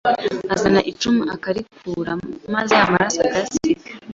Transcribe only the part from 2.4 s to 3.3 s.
maze ya maraso